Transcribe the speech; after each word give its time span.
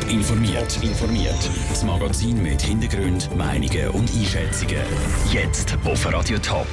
Top 0.00 0.10
informiert. 0.10 0.82
informiert. 0.82 1.50
Das 1.68 1.84
Magazin 1.84 2.42
mit 2.42 2.60
Hintergrund, 2.62 3.34
Meinungen 3.36 3.88
und 3.90 4.10
Einschätzungen. 4.10 4.82
Jetzt 5.32 5.76
auf 5.84 6.12
Radio 6.12 6.38
Top. 6.38 6.66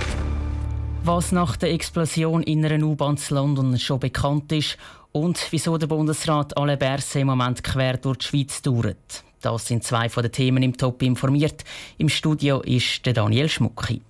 Was 1.03 1.31
nach 1.31 1.55
der 1.57 1.71
Explosion 1.71 2.43
in 2.43 2.65
einer 2.65 2.83
U-Bahn 2.83 3.17
zu 3.17 3.35
London 3.35 3.77
schon 3.77 3.99
bekannt 3.99 4.51
ist 4.51 4.77
und 5.11 5.39
wieso 5.51 5.77
der 5.77 5.87
Bundesrat 5.87 6.57
alle 6.57 6.77
Berse 6.77 7.19
im 7.19 7.27
Moment 7.27 7.63
quer 7.63 7.97
durch 7.97 8.17
die 8.17 8.25
Schweiz 8.25 8.61
dauert. 8.61 9.23
Das 9.41 9.67
sind 9.67 9.83
zwei 9.83 10.09
von 10.09 10.23
den 10.23 10.31
Themen 10.31 10.63
im 10.63 10.75
Top 10.75 11.01
informiert. 11.01 11.63
Im 11.97 12.09
Studio 12.09 12.61
ist 12.61 13.05
der 13.05 13.13
Daniel 13.13 13.49
Schmucki. 13.49 14.01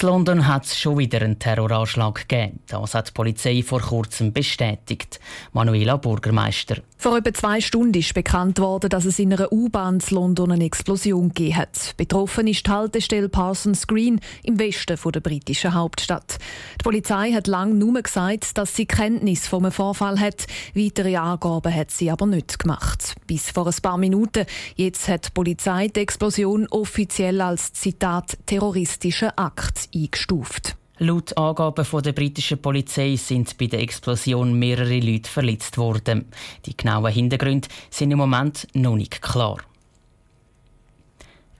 In 0.00 0.08
London 0.08 0.46
hat 0.46 0.64
es 0.64 0.78
schon 0.78 0.98
wieder 0.98 1.22
einen 1.22 1.38
Terroranschlag 1.38 2.26
gegeben. 2.28 2.60
Das 2.66 2.94
hat 2.94 3.08
die 3.08 3.12
Polizei 3.12 3.62
vor 3.62 3.80
kurzem 3.80 4.32
bestätigt. 4.32 5.20
Manuela 5.52 5.96
Bürgermeister. 5.96 6.78
Vor 6.98 7.18
etwa 7.18 7.34
zwei 7.34 7.60
Stunden 7.60 7.98
ist 7.98 8.14
bekannt 8.14 8.58
worden, 8.58 8.90
dass 8.90 9.04
es 9.04 9.18
in 9.18 9.32
einer 9.32 9.52
U-Bahn 9.52 10.00
in 10.00 10.14
London 10.14 10.52
eine 10.52 10.64
Explosion 10.64 11.28
gegeben 11.28 11.56
hat. 11.58 11.94
Betroffen 11.96 12.46
ist 12.46 12.66
die 12.66 12.70
Haltestelle 12.70 13.28
Parsons 13.28 13.86
Green 13.86 14.20
im 14.42 14.58
Westen 14.58 14.98
der 15.12 15.20
britischen 15.20 15.74
Hauptstadt. 15.74 16.38
Die 16.80 16.82
Polizei 16.82 17.32
hat 17.32 17.46
lange 17.46 17.74
nur 17.74 18.00
gesagt, 18.00 18.56
dass 18.58 18.74
sie 18.74 18.86
Kenntnis 18.86 19.46
vom 19.46 19.70
Vorfall 19.70 20.18
hat. 20.18 20.46
Weitere 20.74 21.16
Angaben 21.16 21.74
hat 21.74 21.90
sie 21.90 22.10
aber 22.10 22.26
nicht 22.26 22.58
gemacht. 22.58 23.14
Bis 23.26 23.50
vor 23.50 23.66
ein 23.66 23.82
paar 23.82 23.98
Minuten. 23.98 24.46
Jetzt 24.76 25.08
hat 25.08 25.26
die 25.26 25.30
Polizei 25.30 25.88
die 25.88 26.00
Explosion 26.00 26.66
offiziell 26.68 27.40
als 27.40 27.72
Zitat 27.74 28.38
terroristischer 28.46 29.38
Akt 29.38 29.83
eingestuft. 29.94 30.76
Laut 30.98 31.36
Angaben 31.36 31.84
von 31.84 32.02
der 32.02 32.12
britischen 32.12 32.62
Polizei 32.62 33.16
sind 33.16 33.58
bei 33.58 33.66
der 33.66 33.80
Explosion 33.80 34.56
mehrere 34.56 35.00
Leute 35.00 35.28
verletzt 35.28 35.76
worden. 35.76 36.26
Die 36.66 36.76
genauen 36.76 37.12
Hintergründe 37.12 37.68
sind 37.90 38.12
im 38.12 38.18
Moment 38.18 38.68
noch 38.74 38.94
nicht 38.94 39.20
klar. 39.20 39.58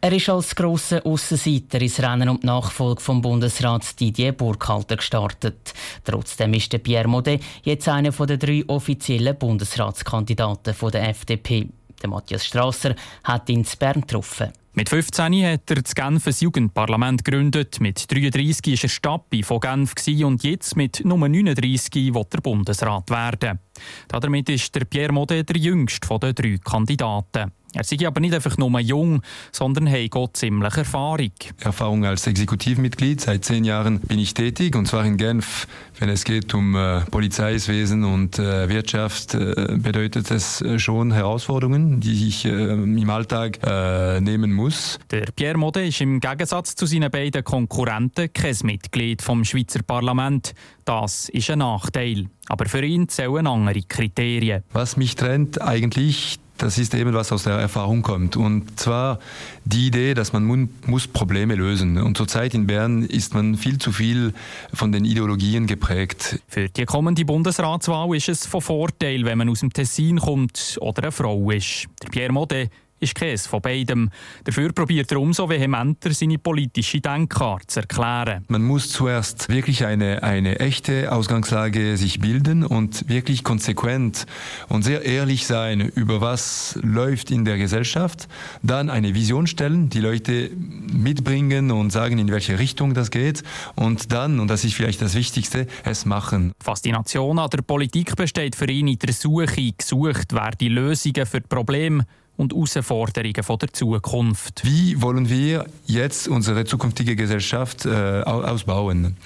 Er 0.01 0.13
ist 0.13 0.29
als 0.29 0.55
grosser 0.55 1.05
Aussenseiter 1.05 1.81
ins 1.81 1.98
Rennen 1.98 2.29
um 2.29 2.39
die 2.39 2.47
Nachfolge 2.47 3.01
vom 3.01 3.23
Bundesrat 3.23 3.98
Didier 3.98 4.33
Burkhalter 4.33 4.97
gestartet. 4.97 5.73
Trotzdem 6.05 6.53
ist 6.53 6.73
der 6.73 6.79
Pierre 6.79 7.09
Modet 7.09 7.43
jetzt 7.63 7.89
einer 7.89 8.11
der 8.11 8.37
drei 8.37 8.65
offiziellen 8.69 9.37
Bundesratskandidaten 9.37 10.75
der 10.93 11.09
FDP. 11.09 11.69
Der 12.03 12.11
Matthias 12.11 12.45
Strasser 12.45 12.95
hat 13.25 13.48
ihn 13.48 13.61
in 13.61 13.67
Bern 13.79 14.03
getroffen. 14.03 14.53
Mit 14.77 14.89
15 14.89 15.33
hat 15.44 15.70
er 15.70 15.83
das 15.83 15.94
Genf 15.94 16.27
ein 16.27 16.34
Jugendparlament 16.36 17.25
gegründet. 17.25 17.80
Mit 17.80 18.11
33 18.11 18.67
war 18.67 18.83
er 18.83 18.89
Stappi 18.89 19.42
von 19.44 19.61
Genf 19.61 19.94
und 20.25 20.42
jetzt 20.42 20.77
mit 20.77 21.05
Nummer 21.05 21.28
39 21.28 22.12
will 22.12 22.27
er 22.28 22.41
Bundesrat 22.41 23.08
werden. 23.08 23.61
Damit 24.08 24.48
ist 24.48 24.75
der 24.75 24.84
Pierre 24.84 25.12
Modet 25.12 25.48
der 25.48 25.58
jüngste 25.58 26.19
der 26.19 26.33
drei 26.33 26.58
Kandidaten. 26.58 27.52
Er 27.75 27.84
sei 27.84 28.06
aber 28.06 28.20
nicht 28.20 28.34
einfach 28.34 28.56
nur 28.56 28.78
jung, 28.80 29.22
sondern 29.53 29.89
Gott 30.11 30.36
ziemlich 30.36 30.77
Erfahrung. 30.77 31.33
Erfahrung 31.61 32.05
als 32.05 32.27
Exekutivmitglied. 32.27 33.20
Seit 33.20 33.44
zehn 33.44 33.64
Jahren 33.64 34.00
bin 34.00 34.19
ich 34.19 34.34
tätig 34.34 34.77
und 34.77 34.86
zwar 34.86 35.05
in 35.05 35.17
Genf. 35.17 35.67
Wenn 35.98 36.08
es 36.08 36.25
geht 36.25 36.52
um 36.55 36.75
äh, 36.75 37.00
Polizeiwesen 37.02 38.05
und 38.05 38.39
äh, 38.39 38.69
Wirtschaft, 38.69 39.34
äh, 39.34 39.77
bedeutet 39.77 40.30
es 40.30 40.61
äh, 40.61 40.78
schon 40.78 41.12
Herausforderungen, 41.12 42.00
die 42.00 42.28
ich 42.28 42.45
äh, 42.45 42.50
im 42.50 43.11
Alltag 43.11 43.58
äh, 43.64 44.20
nehmen 44.20 44.52
muss. 44.52 44.98
Der 45.11 45.27
Pierre 45.34 45.56
Mode 45.56 45.86
ist 45.86 46.00
im 46.00 46.20
Gegensatz 46.20 46.75
zu 46.75 46.86
seinen 46.86 47.11
beiden 47.11 47.45
Konkurrenten 47.45 48.33
kein 48.33 48.56
Mitglied 48.64 49.22
vom 49.22 49.45
Schweizer 49.45 49.83
Parlament. 49.83 50.55
Das 50.84 51.28
ist 51.28 51.50
ein 51.50 51.61
Nachteil. 51.61 52.27
Aber 52.48 52.67
für 52.67 52.84
ihn 52.84 53.08
zählen 53.08 53.47
andere 53.47 53.83
Kriterien. 53.83 54.64
Was 54.72 54.97
mich 54.97 55.14
trennt 55.14 55.62
eigentlich 55.62 56.39
das 56.59 56.79
ist 56.79 56.95
eben 56.95 57.13
was 57.15 57.33
aus 57.33 57.45
der 57.45 57.55
Erfahrung 57.55 58.03
kommt. 58.03 58.37
Und 58.37 58.79
zwar 58.79 59.19
die 59.65 59.89
Idee, 59.89 60.15
dass 60.15 60.33
man 60.33 60.69
muss 60.87 61.07
Probleme 61.07 61.55
lösen. 61.55 61.99
Und 61.99 62.17
zurzeit 62.17 62.55
in 62.55 62.67
Bern 62.67 63.03
ist 63.03 63.35
man 63.35 63.57
viel 63.57 63.79
zu 63.79 63.92
viel 63.92 64.33
von 64.73 64.93
den 64.93 65.05
Ideologien 65.05 65.67
geprägt. 65.67 66.41
Für 66.48 66.69
die 66.69 66.85
kommende 66.85 67.25
Bundesratswahl 67.25 68.14
ist 68.17 68.29
es 68.29 68.47
von 68.47 68.61
Vorteil, 68.61 69.25
wenn 69.25 69.39
man 69.39 69.48
aus 69.48 69.61
dem 69.61 69.73
Tessin 69.73 70.19
kommt 70.19 70.79
oder 70.81 71.05
eine 71.05 71.13
Frau 71.13 71.51
ist. 71.51 71.87
Der 72.03 72.09
Pierre 72.11 72.33
Modet 72.33 72.70
ist 73.05 73.15
Käse 73.15 73.48
von 73.48 73.61
beidem. 73.61 74.11
Dafür 74.45 74.73
probiert 74.73 75.13
er 75.13 75.20
umso 75.20 75.48
vehementer, 75.48 76.13
seine 76.13 76.39
politische 76.39 77.01
Denkart 77.01 77.70
zu 77.70 77.81
erklären. 77.81 78.45
Man 78.48 78.63
muss 78.63 78.89
zuerst 78.89 79.48
wirklich 79.48 79.85
eine, 79.85 80.23
eine 80.23 80.59
echte 80.59 81.13
Ausgangslage 81.13 81.97
sich 81.97 82.20
bilden 82.20 82.64
und 82.64 83.09
wirklich 83.09 83.45
konsequent 83.45 84.27
und 84.69 84.83
sehr 84.83 85.05
ehrlich 85.05 85.47
sein 85.47 85.81
über 85.81 86.20
was 86.20 86.79
läuft 86.83 87.31
in 87.31 87.45
der 87.45 87.59
Gesellschaft. 87.59 88.29
Dann 88.63 88.91
eine 88.91 89.14
Vision 89.14 89.47
stellen, 89.47 89.91
die 89.91 90.01
Leute 90.01 90.51
mitbringen 90.93 91.70
und 91.70 91.91
sagen, 91.91 92.19
in 92.19 92.31
welche 92.31 92.59
Richtung 92.59 92.95
das 92.95 93.11
geht. 93.11 93.43
Und 93.77 94.13
dann, 94.13 94.41
und 94.41 94.48
das 94.48 94.64
ist 94.64 94.75
vielleicht 94.75 95.01
das 95.03 95.14
Wichtigste, 95.14 95.67
es 95.85 96.05
machen. 96.07 96.53
Faszination 96.63 97.39
an 97.39 97.51
der 97.51 97.63
Politik 97.63 98.17
besteht 98.17 98.57
für 98.57 98.70
ihn 98.70 98.89
in 98.89 98.98
der 98.98 99.13
Suche. 99.13 99.73
Gesucht 99.77 100.33
werden 100.33 100.69
Lösungen 100.69 101.27
für 101.27 101.41
die 101.41 101.48
Probleme 101.48 102.07
und 102.36 102.52
Herausforderungen 102.52 103.58
der 103.61 103.72
Zukunft. 103.72 104.64
Wie 104.64 105.00
wollen 105.00 105.28
wir 105.28 105.67
jetzt 105.86 106.28
unsere 106.28 106.64
zukünftige 106.64 107.17
Gesellschaft 107.17 107.86
äh, 107.86 108.22
ausbauen? 108.22 109.17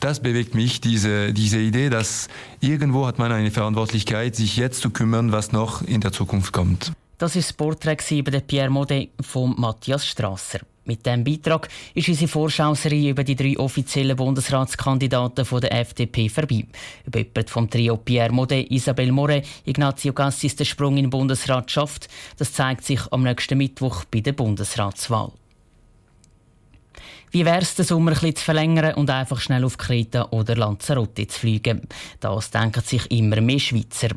Das 0.00 0.20
bewegt 0.20 0.54
mich, 0.54 0.80
diese, 0.80 1.32
diese 1.32 1.58
Idee, 1.58 1.90
dass 1.90 2.28
irgendwo 2.60 3.06
hat 3.06 3.18
man 3.18 3.32
eine 3.32 3.50
Verantwortlichkeit, 3.50 4.36
sich 4.36 4.56
jetzt 4.56 4.80
zu 4.80 4.90
kümmern, 4.90 5.32
was 5.32 5.52
noch 5.52 5.82
in 5.82 6.00
der 6.00 6.12
Zukunft 6.12 6.52
kommt. 6.52 6.92
Das 7.18 7.34
ist 7.34 7.50
das 7.50 7.56
Porträt 7.56 7.96
über 8.10 8.40
Pierre 8.40 8.70
Modet 8.70 9.10
von 9.20 9.54
Matthias 9.56 10.06
Strasser. 10.06 10.60
Mit 10.86 11.04
diesem 11.04 11.24
Beitrag 11.24 11.68
ist 11.94 12.08
unsere 12.08 12.28
Vorschauserie 12.28 13.10
über 13.10 13.24
die 13.24 13.34
drei 13.34 13.58
offiziellen 13.58 14.16
Bundesratskandidaten 14.16 15.44
von 15.44 15.60
der 15.60 15.72
FDP 15.72 16.28
vorbei. 16.28 16.64
Über 17.04 17.18
jemand 17.18 17.50
vom 17.50 17.68
Trio 17.68 17.96
Pierre 17.96 18.32
Modet, 18.32 18.70
Isabelle 18.70 19.10
Moret, 19.10 19.44
Ignazio 19.64 20.12
Cassis 20.12 20.54
den 20.54 20.64
Sprung 20.64 20.96
in 20.96 21.04
den 21.04 21.10
Bundesrat 21.10 21.70
schafft, 21.72 22.08
das 22.38 22.52
zeigt 22.52 22.84
sich 22.84 23.00
am 23.10 23.24
nächsten 23.24 23.58
Mittwoch 23.58 24.04
bei 24.04 24.20
der 24.20 24.32
Bundesratswahl. 24.32 25.32
Wie 27.36 27.44
wäre 27.44 27.60
es, 27.60 27.74
den 27.74 27.84
Sommer 27.84 28.12
ein 28.12 28.14
bisschen 28.14 28.36
zu 28.36 28.44
verlängern 28.44 28.94
und 28.94 29.10
einfach 29.10 29.38
schnell 29.40 29.62
auf 29.62 29.76
Kreta 29.76 30.28
oder 30.30 30.56
Lanzarote 30.56 31.26
zu 31.26 31.40
fliegen? 31.40 31.82
Das 32.18 32.50
denken 32.50 32.80
sich 32.82 33.10
immer 33.10 33.42
mehr 33.42 33.58
Schweizer. 33.58 34.08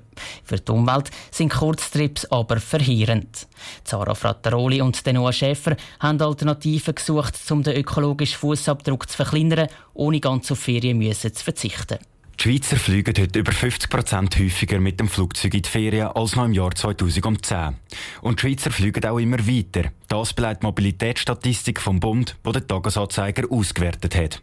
Für 0.46 0.56
die 0.56 0.72
Umwelt 0.72 1.12
sind 1.30 1.52
Kurztrips 1.52 2.24
aber 2.32 2.62
verheerend. 2.62 3.50
Zara 3.84 4.16
Frattaroli 4.16 4.82
und 4.82 5.06
Noah 5.06 5.34
Schäfer 5.34 5.76
haben 6.00 6.22
Alternativen 6.22 6.96
gesucht, 6.96 7.36
um 7.52 7.62
den 7.62 7.76
ökologischen 7.76 8.38
Fußabdruck 8.38 9.10
zu 9.10 9.18
verkleinern, 9.18 9.68
ohne 9.94 10.22
ganz 10.22 10.50
auf 10.50 10.60
Ferien 10.60 11.02
zu 11.12 11.44
verzichten. 11.44 12.00
Die 12.40 12.44
Schweizer 12.44 12.78
fliegen 12.78 13.14
heute 13.20 13.40
über 13.40 13.52
50 13.52 13.90
Prozent 13.90 14.40
häufiger 14.40 14.80
mit 14.80 14.98
dem 14.98 15.10
Flugzeug 15.10 15.56
in 15.56 15.62
die 15.62 15.68
Ferien 15.70 16.08
als 16.08 16.38
noch 16.38 16.46
im 16.46 16.54
Jahr 16.54 16.74
2010. 16.74 17.76
Und 18.22 18.40
die 18.40 18.48
Schweizer 18.48 18.72
fliegen 18.72 19.04
auch 19.04 19.18
immer 19.18 19.46
weiter. 19.46 19.92
Das 20.08 20.32
beleidigt 20.32 20.64
die 20.64 20.68
Mobilitätsstatistik 20.68 21.82
vom 21.82 22.00
Bund, 22.00 22.38
wo 22.46 22.54
der 22.54 22.66
Tagesanzeiger 22.66 23.52
ausgewertet 23.52 24.16
hat. 24.16 24.42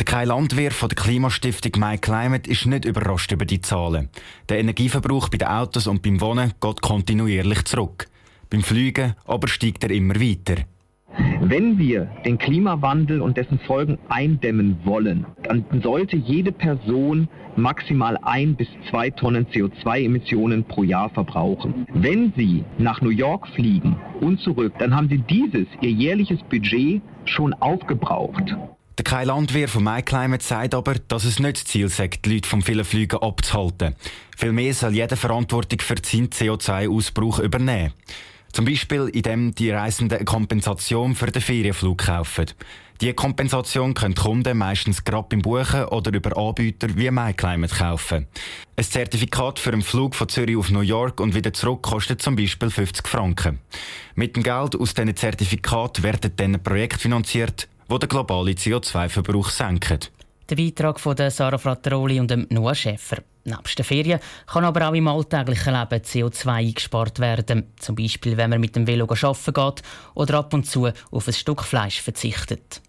Der 0.00 0.06
Kai 0.06 0.24
Landwehr 0.24 0.72
von 0.72 0.88
der 0.88 0.96
Klimastiftung 0.96 1.70
MyClimate 1.76 2.50
ist 2.50 2.66
nicht 2.66 2.84
überrascht 2.84 3.30
über 3.30 3.44
die 3.44 3.60
Zahlen. 3.60 4.08
Der 4.48 4.58
Energieverbrauch 4.58 5.28
bei 5.28 5.38
den 5.38 5.46
Autos 5.46 5.86
und 5.86 6.02
beim 6.02 6.20
Wohnen 6.20 6.54
geht 6.60 6.82
kontinuierlich 6.82 7.64
zurück. 7.64 8.08
Beim 8.48 8.64
Fliegen 8.64 9.14
aber 9.24 9.46
steigt 9.46 9.84
er 9.84 9.92
immer 9.92 10.16
weiter. 10.16 10.64
Wenn 11.42 11.78
wir 11.78 12.06
den 12.26 12.36
Klimawandel 12.36 13.22
und 13.22 13.38
dessen 13.38 13.58
Folgen 13.60 13.98
eindämmen 14.10 14.78
wollen, 14.84 15.24
dann 15.42 15.64
sollte 15.82 16.16
jede 16.16 16.52
Person 16.52 17.28
maximal 17.56 18.18
ein 18.22 18.56
bis 18.56 18.68
zwei 18.90 19.08
Tonnen 19.08 19.46
CO2-Emissionen 19.46 20.64
pro 20.64 20.82
Jahr 20.82 21.08
verbrauchen. 21.08 21.86
Wenn 21.94 22.34
Sie 22.36 22.62
nach 22.76 23.00
New 23.00 23.08
York 23.08 23.48
fliegen 23.54 23.96
und 24.20 24.38
zurück, 24.40 24.74
dann 24.78 24.94
haben 24.94 25.08
Sie 25.08 25.16
dieses, 25.16 25.66
Ihr 25.80 25.90
jährliches 25.90 26.40
Budget, 26.50 27.00
schon 27.24 27.54
aufgebraucht. 27.54 28.54
Der 28.98 29.04
Kai 29.04 29.24
Landwehr 29.24 29.66
von 29.66 29.82
MyClimate 29.82 30.44
sagt 30.44 30.74
aber, 30.74 30.96
dass 31.08 31.24
es 31.24 31.38
nicht 31.38 31.56
das 31.56 31.64
Ziel 31.64 31.88
sei, 31.88 32.08
die 32.08 32.34
Leute 32.34 32.48
vom 32.50 32.60
vielen 32.60 32.84
Fliegen 32.84 33.16
abzuhalten. 33.16 33.94
Vielmehr 34.36 34.74
soll 34.74 34.92
jeder 34.92 35.16
Verantwortung 35.16 35.80
für 35.80 35.94
seinen 36.02 36.28
CO2-Ausbruch 36.28 37.38
übernehmen. 37.38 37.94
Zum 38.52 38.64
Beispiel, 38.64 39.08
indem 39.12 39.54
die 39.54 39.70
Reisenden 39.70 40.18
eine 40.18 40.24
Kompensation 40.24 41.14
für 41.14 41.26
den 41.26 41.42
Ferienflug 41.42 41.98
kaufen. 41.98 42.46
Diese 43.00 43.14
Kompensation 43.14 43.94
können 43.94 44.14
die 44.14 44.20
Kunden 44.20 44.58
meistens 44.58 45.04
gerade 45.04 45.28
beim 45.30 45.40
Buchen 45.40 45.84
oder 45.86 46.12
über 46.12 46.36
Anbieter 46.36 46.88
wie 46.96 47.10
MyClimate 47.10 47.74
kaufen. 47.74 48.26
Ein 48.76 48.84
Zertifikat 48.84 49.58
für 49.58 49.72
einen 49.72 49.80
Flug 49.80 50.14
von 50.14 50.28
Zürich 50.28 50.56
auf 50.56 50.70
New 50.70 50.80
York 50.80 51.18
und 51.18 51.34
wieder 51.34 51.52
zurück 51.54 51.80
kostet 51.82 52.20
zum 52.20 52.36
Beispiel 52.36 52.68
50 52.68 53.08
Franken. 53.08 53.58
Mit 54.16 54.36
dem 54.36 54.42
Geld 54.42 54.76
aus 54.76 54.92
diesen 54.92 55.16
Zertifikaten 55.16 56.04
werden 56.04 56.32
dann 56.36 56.62
Projekte 56.62 56.98
finanziert, 56.98 57.68
die 57.90 57.98
den 57.98 58.08
globalen 58.08 58.54
CO2-Verbrauch 58.54 59.48
senken. 59.48 60.00
Der 60.50 60.56
Beitrag 60.56 61.00
von 61.00 61.16
Sarah 61.16 61.58
Frattaroli 61.58 62.20
und 62.20 62.50
Noah 62.50 62.74
Schäfer. 62.74 63.22
Neben 63.44 63.62
den 63.76 63.84
Ferien 63.84 64.20
kann 64.46 64.64
aber 64.64 64.88
auch 64.88 64.94
im 64.94 65.08
alltäglichen 65.08 65.72
Leben 65.72 66.04
CO2 66.04 66.46
eingespart 66.48 67.18
werden. 67.20 67.72
Zum 67.78 67.94
Beispiel, 67.94 68.36
wenn 68.36 68.50
man 68.50 68.60
mit 68.60 68.76
dem 68.76 68.86
Velo 68.86 69.04
arbeiten 69.04 69.54
geht 69.54 69.82
oder 70.14 70.38
ab 70.38 70.52
und 70.52 70.66
zu 70.66 70.90
auf 71.10 71.26
ein 71.26 71.32
Stück 71.32 71.62
Fleisch 71.62 72.02
verzichtet. 72.02 72.82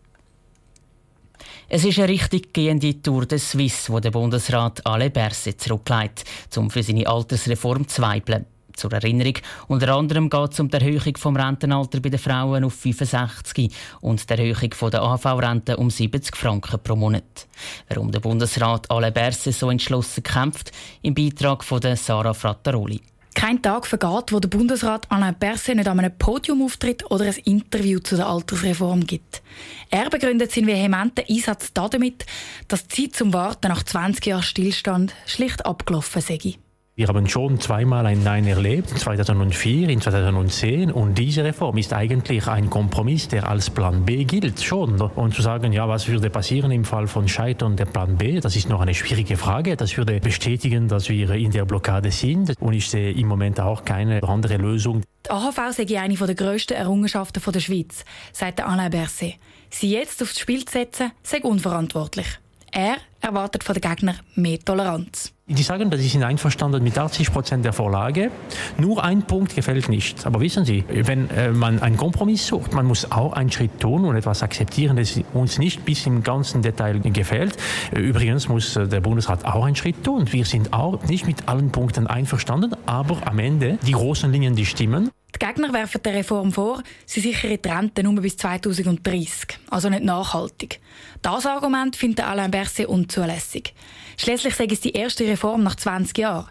Es 1.70 1.86
ist 1.86 2.00
eine 2.00 2.10
richtig 2.10 2.54
gehende 2.54 3.02
Tour 3.02 3.26
de 3.26 3.38
Suisse, 3.38 3.94
wo 3.94 4.02
der 4.02 4.12
Bundesrat 4.12 4.86
Alain 4.86 5.12
Berset 5.12 5.62
zurücklegt, 5.62 6.26
um 6.58 6.70
für 6.70 6.84
seine 6.84 7.08
Altersreform 7.08 7.88
zu 7.88 8.02
weibeln. 8.02 8.46
Zur 8.82 8.94
Erinnerung, 8.94 9.36
unter 9.68 9.96
anderem 9.96 10.28
geht 10.28 10.54
es 10.54 10.60
um 10.60 10.68
die 10.68 10.78
Erhöhung 10.78 11.14
des 11.14 11.26
Rentenalter 11.26 12.00
bei 12.00 12.10
den 12.10 12.18
Frauen 12.18 12.64
auf 12.64 12.74
65 12.74 13.72
und 14.02 14.28
die 14.28 14.34
Erhöhung 14.34 14.90
der 14.90 15.04
AV-Rente 15.04 15.78
um 15.78 15.92
70 15.92 16.36
Franken 16.36 16.80
pro 16.82 16.96
Monat. 16.96 17.48
Warum 17.90 18.12
der 18.12 18.22
Bundesrat 18.22 18.90
Alain 18.90 19.14
Berset 19.14 19.54
so 19.54 19.70
entschlossen 19.70 20.24
kämpft, 20.24 20.72
im 21.04 21.14
Beitrag 21.14 21.64
von 21.64 21.80
Sarah 21.96 22.34
Frattaroli. 22.34 23.02
Kein 23.36 23.62
Tag 23.62 23.86
vergeht, 23.86 24.32
wo 24.32 24.40
der 24.40 24.50
Bundesrat 24.50 25.06
Alain 25.12 25.36
Berset 25.36 25.76
nicht 25.76 25.88
an 25.88 26.00
einem 26.00 26.18
Podium 26.18 26.64
auftritt 26.64 27.10
oder 27.12 27.26
ein 27.26 27.36
Interview 27.46 28.00
zu 28.00 28.16
der 28.16 28.28
Altersreform 28.28 29.06
gibt. 29.06 29.44
Er 29.92 30.10
begründet 30.10 30.52
seinen 30.52 30.66
vehementen 30.66 31.26
Einsatz 31.30 31.72
damit, 31.72 32.26
dass 32.68 32.88
die 32.88 33.04
Zeit 33.04 33.16
zum 33.16 33.32
Warten 33.32 33.68
nach 33.68 33.84
20 33.84 34.26
Jahren 34.26 34.42
Stillstand 34.42 35.14
schlicht 35.28 35.68
abgelaufen 35.68 36.22
sei. 36.24 36.56
Wir 36.94 37.08
haben 37.08 37.26
schon 37.30 37.58
zweimal 37.58 38.06
ein 38.06 38.22
Nein 38.22 38.46
erlebt, 38.46 38.90
2004, 38.90 39.88
in 39.88 40.02
2010. 40.02 40.92
Und 40.92 41.18
diese 41.18 41.42
Reform 41.42 41.78
ist 41.78 41.94
eigentlich 41.94 42.48
ein 42.48 42.70
Kompromiss, 42.70 43.30
der 43.30 43.50
als 43.50 43.70
Plan 43.70 44.04
B 44.04 44.26
gilt 44.26 44.62
schon. 44.62 45.00
Und 45.00 45.34
zu 45.34 45.42
sagen, 45.42 45.72
ja, 45.72 45.88
was 45.88 46.10
würde 46.10 46.30
passieren 46.30 46.70
im 46.70 46.84
Fall 46.84 47.08
von 47.08 47.30
Scheitern 47.30 47.78
der 47.78 47.86
Plan 47.86 48.18
B, 48.18 48.42
das 48.42 48.58
ist 48.58 48.68
noch 48.68 48.82
eine 48.82 48.94
schwierige 48.94 49.38
Frage. 49.38 49.78
Das 49.78 49.96
würde 49.96 50.20
bestätigen, 50.20 50.90
dass 50.90 51.08
wir 51.08 51.32
in 51.32 51.52
der 51.52 51.64
Blockade 51.64 52.12
sind. 52.12 52.54
Und 52.60 52.74
ich 52.74 52.90
sehe 52.90 53.14
im 53.14 53.28
Moment 53.30 53.62
auch 53.62 53.86
keine 53.86 54.22
andere 54.24 54.58
Lösung. 54.58 55.04
Die 55.26 55.32
AHV 55.32 55.72
sei 55.72 55.98
eine 55.98 56.16
der 56.16 56.36
grössten 56.36 56.74
Errungenschaften 56.74 57.42
der 57.54 57.60
Schweiz, 57.62 58.04
sagt 58.34 58.60
Alain 58.60 58.92
Berset. 58.92 59.36
Sie 59.70 59.92
jetzt 59.92 60.22
aufs 60.22 60.38
Spiel 60.38 60.66
zu 60.66 60.74
setzen, 60.74 61.14
sei 61.24 61.42
unverantwortlich. 61.42 62.28
Er 62.74 62.98
erwartet 63.22 63.64
von 63.64 63.74
den 63.74 63.82
Gegnern 63.82 64.20
mehr 64.36 64.60
Toleranz. 64.60 65.34
Die 65.48 65.64
sagen, 65.64 65.90
dass 65.90 66.00
sie 66.00 66.08
sind 66.08 66.24
einverstanden 66.24 66.82
mit 66.82 66.98
80 66.98 67.34
Prozent 67.34 67.66
der 67.66 67.74
Vorlage. 67.74 68.32
Nur 68.78 69.04
ein 69.04 69.24
Punkt 69.24 69.54
gefällt 69.54 69.90
nicht. 69.90 70.26
Aber 70.26 70.40
wissen 70.40 70.64
Sie, 70.64 70.86
wenn 70.88 71.30
äh, 71.30 71.52
man 71.52 71.82
einen 71.82 71.98
Kompromiss 71.98 72.48
sucht, 72.48 72.74
man 72.74 72.86
muss 72.86 73.12
auch 73.12 73.34
einen 73.34 73.52
Schritt 73.52 73.80
tun 73.82 74.06
und 74.06 74.16
etwas 74.16 74.44
akzeptieren, 74.44 74.96
das 74.96 75.20
uns 75.34 75.58
nicht 75.60 75.84
bis 75.84 76.06
im 76.06 76.24
ganzen 76.24 76.62
Detail 76.62 77.00
gefällt. 77.00 77.58
Äh, 77.94 78.00
übrigens 78.00 78.48
muss 78.48 78.78
äh, 78.78 78.88
der 78.88 79.02
Bundesrat 79.02 79.44
auch 79.44 79.66
einen 79.66 79.76
Schritt 79.76 80.06
tun. 80.06 80.32
Wir 80.32 80.46
sind 80.46 80.72
auch 80.72 81.04
nicht 81.04 81.28
mit 81.28 81.50
allen 81.50 81.70
Punkten 81.70 82.08
einverstanden, 82.08 82.74
aber 82.86 83.28
am 83.28 83.40
Ende 83.40 83.78
die 83.86 83.92
großen 83.92 84.32
Linien, 84.32 84.56
die 84.56 84.66
stimmen. 84.66 85.12
Die 85.36 85.46
Gegner 85.46 85.74
werfen 85.74 86.02
der 86.04 86.14
Reform 86.14 86.52
vor, 86.52 86.84
sie 87.06 87.20
sichere 87.20 87.58
die 87.58 87.70
Rente 87.70 88.04
nur 88.04 88.22
bis 88.22 88.38
2030, 88.38 89.60
also 89.70 89.90
nicht 89.90 90.04
nachhaltig. 90.04 90.80
Das 91.22 91.46
Argument 91.46 91.96
findet 91.96 92.26
Alain 92.26 92.52
Berset 92.52 92.88
unzulässig. 93.12 93.74
Schließlich 94.18 94.56
sei 94.56 94.68
es 94.70 94.82
die 94.82 94.94
erste 94.94 95.26
Reform 95.26 95.64
nach 95.64 95.76
20 95.76 96.18
Jahren. 96.18 96.50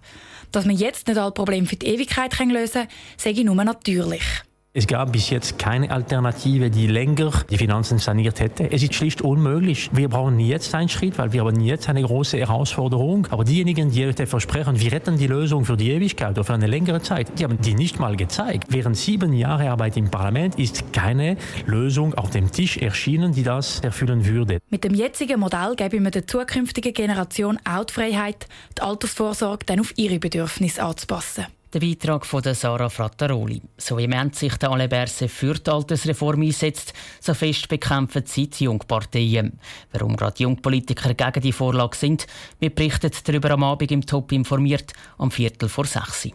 Dass 0.52 0.64
man 0.64 0.76
jetzt 0.76 1.06
nicht 1.06 1.18
alle 1.18 1.30
Probleme 1.30 1.66
für 1.66 1.76
die 1.76 1.86
Ewigkeit 1.86 2.36
lösen 2.38 2.82
kann, 2.82 3.32
ich 3.38 3.44
nur 3.44 3.54
natürlich. 3.54 4.22
Es 4.72 4.86
gab 4.86 5.10
bis 5.10 5.30
jetzt 5.30 5.58
keine 5.58 5.90
Alternative, 5.90 6.70
die 6.70 6.86
länger 6.86 7.32
die 7.50 7.58
Finanzen 7.58 7.98
saniert 7.98 8.38
hätte. 8.38 8.70
Es 8.70 8.84
ist 8.84 8.94
schlicht 8.94 9.20
unmöglich. 9.20 9.90
Wir 9.92 10.08
brauchen 10.08 10.38
jetzt 10.38 10.72
einen 10.76 10.88
Schritt, 10.88 11.18
weil 11.18 11.32
wir 11.32 11.44
haben 11.44 11.58
jetzt 11.58 11.88
eine 11.88 12.02
große 12.02 12.38
Herausforderung. 12.38 13.26
Aber 13.30 13.42
diejenigen, 13.42 13.90
die 13.90 14.06
heute 14.06 14.28
versprechen, 14.28 14.78
wir 14.78 14.92
retten 14.92 15.18
die 15.18 15.26
Lösung 15.26 15.64
für 15.64 15.76
die 15.76 15.90
Ewigkeit 15.90 16.30
oder 16.30 16.44
für 16.44 16.54
eine 16.54 16.68
längere 16.68 17.02
Zeit, 17.02 17.36
die 17.36 17.42
haben 17.42 17.60
die 17.60 17.74
nicht 17.74 17.98
mal 17.98 18.14
gezeigt. 18.14 18.68
Während 18.68 18.96
sieben 18.96 19.32
Jahre 19.32 19.68
Arbeit 19.70 19.96
im 19.96 20.08
Parlament 20.08 20.56
ist 20.56 20.92
keine 20.92 21.36
Lösung 21.66 22.14
auf 22.14 22.30
dem 22.30 22.52
Tisch 22.52 22.76
erschienen, 22.76 23.32
die 23.32 23.42
das 23.42 23.80
erfüllen 23.80 24.24
würde. 24.24 24.58
Mit 24.70 24.84
dem 24.84 24.94
jetzigen 24.94 25.40
Modell 25.40 25.74
geben 25.74 26.04
wir 26.04 26.12
der 26.12 26.28
zukünftigen 26.28 26.94
Generation 26.94 27.58
auch 27.68 27.86
die 27.86 27.92
Freiheit, 27.92 28.46
die 28.78 28.82
Altersvorsorge 28.82 29.66
dann 29.66 29.80
auf 29.80 29.92
ihre 29.96 30.20
Bedürfnisse 30.20 30.80
anzupassen. 30.80 31.46
Der 31.72 31.78
Beitrag 31.78 32.26
von 32.26 32.42
Sarah 32.42 32.88
Frattaroli. 32.88 33.62
So 33.76 33.96
vehement 33.96 34.34
sich 34.34 34.56
der 34.56 34.70
Alain 34.70 34.88
Berset 34.88 35.30
für 35.30 35.54
die 35.54 35.70
Altersreform 35.70 36.42
einsetzt, 36.42 36.92
so 37.20 37.32
fest 37.32 37.68
bekämpfen 37.68 38.24
sie 38.26 38.50
die 38.50 38.64
Jungparteien. 38.64 39.60
Warum 39.92 40.16
gerade 40.16 40.42
Jungpolitiker 40.42 41.14
gegen 41.14 41.40
die 41.40 41.52
Vorlage 41.52 41.96
sind, 41.96 42.26
wir 42.58 42.70
berichten 42.70 43.12
darüber 43.24 43.52
am 43.52 43.62
Abend 43.62 43.92
im 43.92 44.04
Top 44.04 44.32
informiert 44.32 44.94
am 45.18 45.30
Viertel 45.30 45.68
vor 45.68 45.84
sechs. 45.84 46.28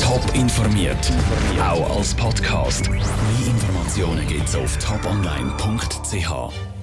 Top 0.00 0.34
informiert, 0.34 1.12
auch 1.60 1.96
als 1.96 2.12
Podcast. 2.14 2.90
Mehr 2.90 3.00
Informationen 3.46 4.26
gibt's 4.26 4.56
auf 4.56 4.76
toponline.ch. 4.78 6.77